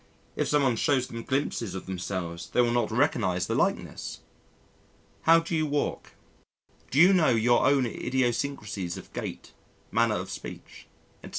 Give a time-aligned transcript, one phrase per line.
[0.35, 4.21] If someone shows them glimpses of themselves they will not recognise the likeness.
[5.27, 6.13] How do you walk?
[6.89, 9.53] Do you know your own idiosyncrasies of gait,
[9.91, 10.87] manner of speech,
[11.23, 11.29] etc.?